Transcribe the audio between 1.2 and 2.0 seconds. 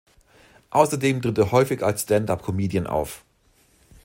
tritt er häufig